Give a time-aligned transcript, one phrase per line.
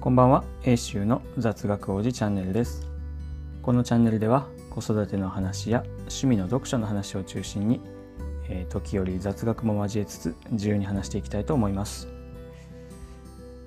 [0.00, 0.44] こんばんは。
[0.62, 2.88] 英州の雑学王子チャンネルです。
[3.60, 7.82] このチャンネルでは子育ての話や趣味の読書の話を中心に、
[8.48, 12.08] えー、時折雑学も交えつつ自由に話していきたいと思います、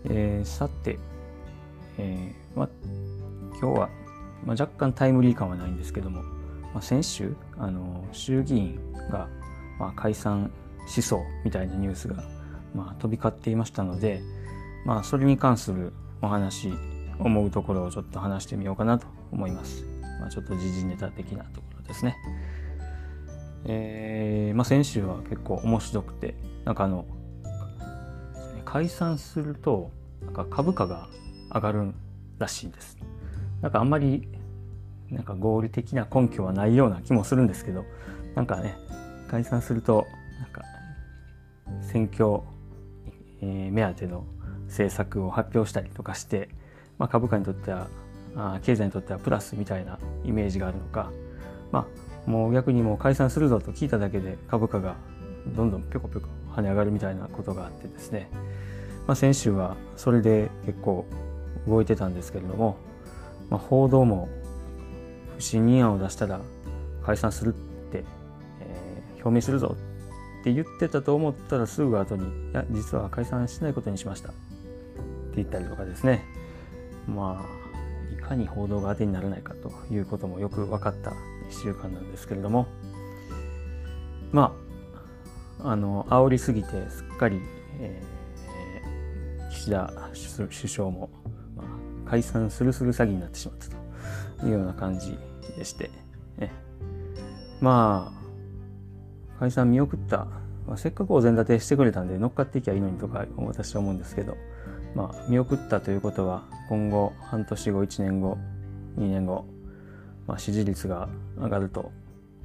[0.05, 0.97] えー、さて、
[1.99, 2.67] えーま、
[3.61, 3.89] 今日は、
[4.43, 6.23] ま、若干タイムリー感はないんですけども、
[6.73, 8.79] ま、先週あの衆議院
[9.11, 9.29] が、
[9.77, 10.51] ま、解散
[10.87, 12.23] しそうみたいなニュースが、
[12.73, 14.23] ま、飛び交っていましたので、
[14.83, 16.73] まあ、それに関するお話
[17.19, 19.85] 思うところをちょっと話してみようかなと思います。
[20.19, 22.15] まあ、ちょっと時事ネタ的なところですね。
[23.65, 27.05] えー、まあ、先週は結構面白くてなんかあの
[28.65, 29.91] 解散すると
[30.25, 31.07] なんか株価が
[31.53, 31.93] 上がる
[32.39, 32.97] らしいです。
[33.61, 34.27] なんかあんまり
[35.09, 37.85] なんか合理的な根拠はないような気もするんですけど
[38.35, 38.75] なんかね
[39.29, 40.07] 解散すると
[40.39, 40.63] なんか
[41.81, 42.41] 選挙、
[43.41, 44.25] えー、目当ての
[44.73, 46.49] 政策を発表したりとかして、
[46.97, 47.87] まあ、株価にとっては
[48.35, 51.11] あ経済にとってはプラスみたいなイメージがあるのか、
[51.71, 51.87] ま
[52.27, 54.95] あ、もう逆にもう解散するぞと聞いただけで株価が
[55.55, 58.29] どんどんぴょこぴょこ跳ね上がるみたいなことがあってですね、
[59.07, 61.05] まあ、先週はそれで結構
[61.67, 62.77] 動いてたんですけれども、
[63.49, 64.27] まあ、報道も
[65.37, 66.41] 不信任案を出したら
[67.05, 68.03] 解散するって、
[68.61, 69.75] えー、表明するぞ
[70.41, 74.33] って言ってたと思ったらすぐ後に「いや実は解散しないことにしました」
[75.33, 76.23] って言ったりとかですね。
[77.07, 81.15] まあいかに報道が当てにならないかということもよく分かった1
[81.63, 82.67] 週間なんですけれども。
[84.31, 84.55] ま
[85.59, 87.39] ああの煽りすぎてすっかり、
[87.79, 89.93] えー、岸田
[90.35, 91.09] 首相も、
[91.55, 93.67] まあ、解散するする詐欺になってしまった
[94.41, 95.17] というような感じ
[95.55, 95.89] でして、
[96.37, 96.51] ね、
[97.61, 98.11] ま
[99.37, 100.25] あ解散見送った、
[100.67, 104.35] まあ、せっかくお膳立てしてくれたんで乗っかっていきゃいいのにとか私は思うんですけど。
[104.95, 108.37] まあ、見送ったということは今後半年後1年後
[108.97, 109.45] 2年後、
[110.27, 111.91] まあ、支持率が上がると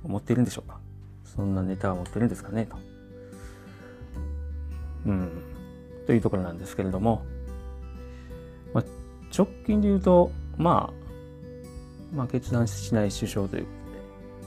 [0.03, 0.78] 思っているんでしょうか
[1.25, 2.77] そんなネタは持ってるんですかねと。
[5.06, 5.31] うん。
[6.06, 7.23] というところなんですけれども、
[8.73, 8.84] まあ、
[9.37, 13.71] 直近で言うと、まあ、まあ、決断しない首相というこ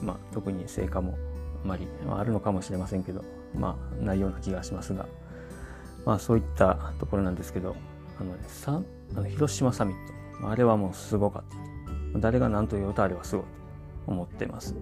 [0.00, 1.16] で、まあ、特に成果も
[1.64, 5.06] あまり、あ、あるのかもしれませんけど、まあ、ないような気がしますが、
[6.04, 7.76] まあ、そういったところなんですけど、
[8.20, 8.80] あのね、さ
[9.14, 9.96] あの広島サミッ
[10.40, 11.42] ト、あれはもうすごかっ
[12.12, 12.18] た。
[12.18, 13.50] 誰が何と言うとあれはすごいと
[14.12, 14.74] 思ってます。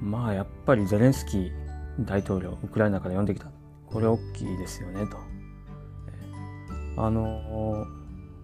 [0.00, 1.52] まあやっぱりゼレンスキー
[2.00, 3.48] 大統領、ウクライナから呼んできた。
[3.86, 5.18] これ大きいですよね、と。
[6.96, 7.86] あの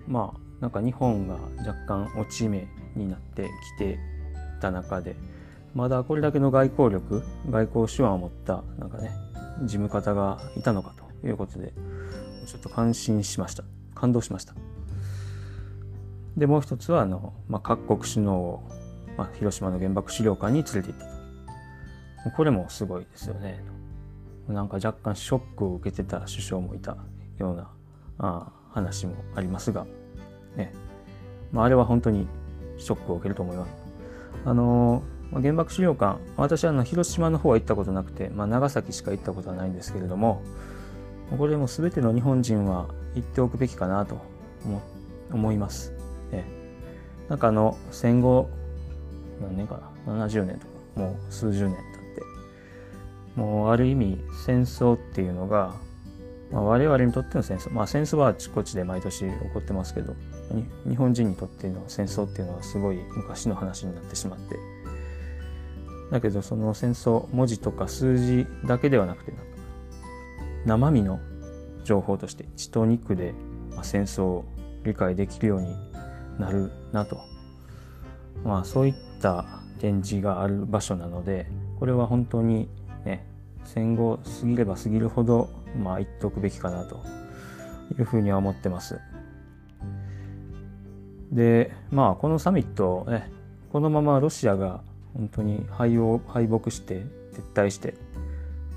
[0.08, 1.36] まあなんか日本が
[1.66, 3.98] 若干落ち目になってきて
[4.60, 5.16] た中で、
[5.74, 9.12] まだこれだけの外交力、外交手腕を持ったなんかね、
[9.62, 11.72] 事務方がいたのかということで、
[12.46, 13.64] ちょっと感心しました。
[13.94, 14.54] 感動しました。
[16.36, 18.62] で、もう一つは、あの、まあ、各国首脳を、
[19.16, 22.36] まあ、広島の原爆資料館に連れて行ったと。
[22.36, 23.62] これもすごいですよね。
[24.48, 26.96] なんか若干ショックを受けてた首相もいた
[27.38, 27.70] ような
[28.18, 29.86] あ話もありますが、
[30.56, 30.72] ね。
[31.52, 32.26] まあ、あれは本当に
[32.78, 33.70] ショックを受けると思います。
[34.44, 40.42] あのー、原爆資料館、私はあの広島の方は行ったことなくて、まあ、長崎しか行ったことはないんですけれども、
[41.36, 44.20] これも全ての日本人は言っておくべきかなと
[45.32, 45.92] 思います。
[46.32, 46.44] え
[47.28, 48.48] なんかあの戦後
[49.40, 51.84] 何年かな？70年とかもう数十年経っ
[52.16, 52.22] て。
[53.36, 55.74] もうある意味戦争っていうのが、
[56.50, 57.72] まあ、我々にとっての戦争。
[57.72, 60.14] まあ戦争はあちこちで毎年起こってますけど
[60.86, 64.56] 日本人にとっての戦争っていうのはすごい昔の話になってしまって。
[66.10, 69.32] だけどその戦争文字とか数字だけではなくて
[70.66, 71.20] 生身の
[71.84, 73.34] 情報として血と肉で
[73.82, 74.44] 戦争を
[74.84, 75.74] 理解できるように
[76.38, 77.20] なるなと、
[78.44, 79.44] まあ、そういった
[79.78, 81.46] 展示がある場所なので
[81.78, 82.68] これは本当に
[83.04, 83.26] ね
[83.64, 85.48] 戦後過ぎれば過ぎるほど
[85.82, 87.02] まあ言っておくべきかなと
[87.98, 89.00] いうふうには思ってます。
[91.32, 93.30] でまあこのサミットね
[93.72, 94.82] このままロシアが
[95.14, 97.94] 本当に敗を敗北して撤退して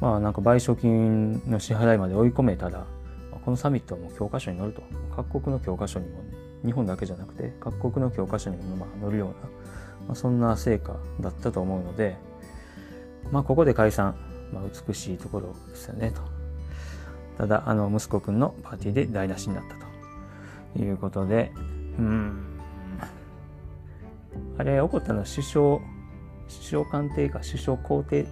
[0.04, 2.86] まあなんか賠償金の支払いまで追い込めたら、
[3.46, 4.84] このサミットはもう教科書に載ると。
[5.16, 6.32] 各国の教科書にも、ね、
[6.66, 9.36] 日本だけじゃなくて各国の教科書にもまあ載るような、
[10.08, 12.18] まあ、そんな成果だったと思うので、
[13.32, 14.18] まあここで解散、
[14.52, 16.22] まあ、美しいところですよねと。
[17.38, 19.76] ただ、あの息子くんのパーティーで台無しになった
[20.78, 21.54] ということで、
[21.98, 22.60] うん。
[24.58, 25.86] あれ、起こったのは首相、首
[26.50, 28.28] 相官邸か首相公邸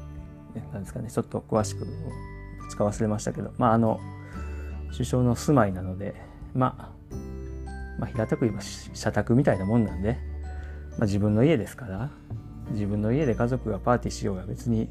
[0.73, 1.87] なんですかね、ちょっと詳しく
[2.69, 3.99] 使忘れましたけど、まあ、あの、
[4.91, 6.15] 首相の住まいなので、
[6.53, 7.15] まあ、
[7.99, 10.17] まあ、平たく言えば社宅みたいなもんなんで、
[10.91, 12.09] まあ、自分の家ですから
[12.71, 14.89] 自分の家で家族がパーティーしようが別に、ね、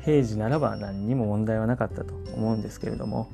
[0.00, 3.28] 平時ならば何にも問題はなかったと思うんですけれども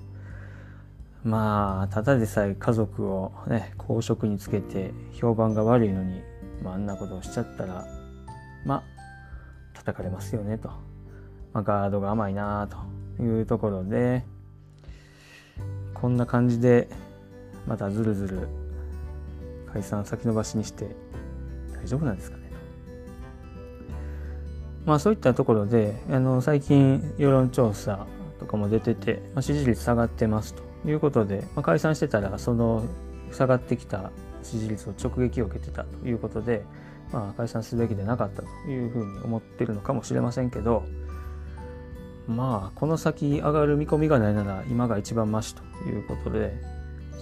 [1.24, 6.22] まあただでさえ家族をね公職につけて評判が悪いのに、
[6.62, 7.86] まあ、あんなことをしちゃったら
[8.64, 8.82] まあ
[9.74, 10.70] 叩かれますよねと、
[11.52, 12.68] まあ、ガードが甘いな
[13.18, 14.24] というところで
[15.94, 16.88] こんな感じで
[17.66, 18.48] またずるずる
[19.72, 20.88] 解散先延ばしにして
[21.80, 22.42] 大丈夫なんですかね。
[24.84, 28.06] まあそういったところであの最近世論調査
[28.40, 32.84] とかも出てて、まあ、支持率下がってますということで、まあ、解散してたらその
[33.30, 34.10] 下がってきた
[34.42, 36.64] 支持率を直撃を受けてたということで、
[37.12, 40.84] まあ、解散すべきでなかったというふうに思ってるのかもしれませんけど
[42.26, 46.54] まあこの先上がる見込みがないなら今が一番マシということで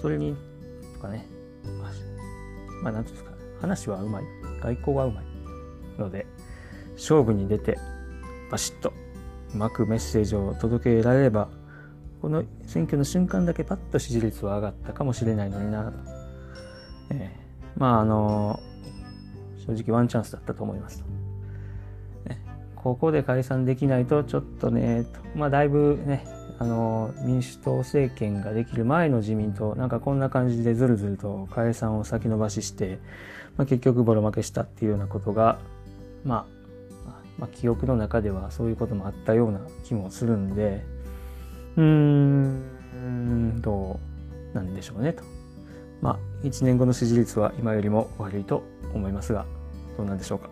[0.00, 0.36] それに
[0.94, 1.26] とかね。
[2.82, 3.30] まあ何ていうんですか。
[3.60, 4.24] 話はうまい。
[4.60, 5.24] 外交はうまい
[5.98, 6.26] ので
[6.94, 7.78] 勝負に出て
[8.50, 8.92] バシッと
[9.54, 11.48] うまくメッセージを届けられれば
[12.20, 15.84] この選挙の瞬間だけパッと支持率は上がったかもしれないのにな。
[15.84, 15.92] と、
[17.10, 17.34] え。
[17.76, 18.60] ー、まああの
[19.66, 21.02] 正直ワンチャンスだったと思います、
[22.82, 25.04] ここで解散できないとちょっとね
[25.34, 26.26] まあだいぶね
[26.58, 32.98] あの民主党政権ができる前の自民党なんかこんな感じでずるずると解散を先延ばしして、
[33.56, 35.58] まあ、結局ボロ負けしたっていうようなことが
[36.24, 36.60] まあ
[37.38, 40.84] まあ、記憶の中ではそういうこともあったような気もするんで
[41.76, 43.98] うーんど
[44.52, 45.24] うなんでしょうねと。
[46.02, 48.62] まあ1年後の支持率は今よりも悪いと
[48.94, 49.46] 思いますが
[49.96, 50.50] どうなんでしょうか。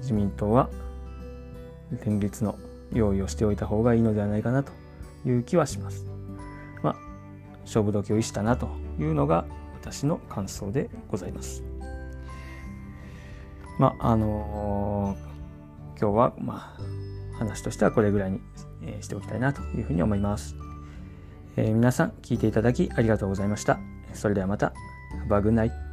[0.00, 0.68] 自民党は
[2.04, 2.58] 連立の
[2.92, 4.72] 用意をしておいた方がいいのではないかなと
[5.24, 6.04] いう気はします。
[6.82, 6.96] まあ
[7.62, 8.68] 勝負時を逸したなと
[8.98, 9.44] いうのが
[9.74, 11.62] 私の感想でございます。
[13.78, 15.36] まああのー
[15.98, 18.40] 今日はまあ話としてはこれぐらいに
[19.00, 20.54] しておきたいなというふうに思います。
[21.56, 23.78] えー、皆さん聞いていただきありがとうございました。
[24.12, 24.72] それではまた。
[25.28, 25.85] Have a good night.